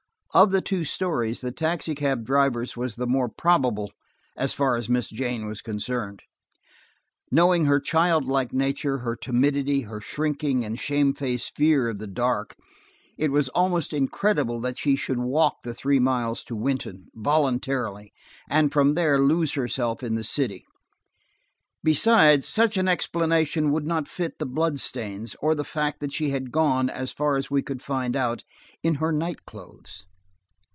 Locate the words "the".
0.51-0.61, 1.41-1.51, 2.95-3.05, 11.99-12.07, 15.65-15.73, 20.15-20.23, 24.39-24.45, 25.55-25.65